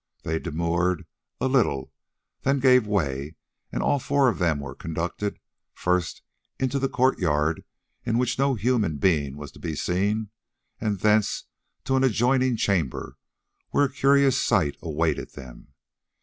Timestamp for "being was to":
8.97-9.59